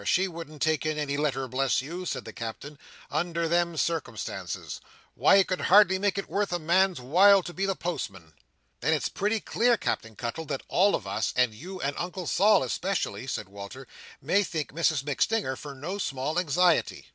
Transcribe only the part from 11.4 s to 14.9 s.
you and Uncle Sol especially," said Walter, "may thank